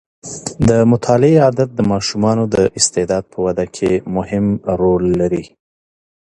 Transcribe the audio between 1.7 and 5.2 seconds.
د ماشومانو د استعداد په وده کې مهم رول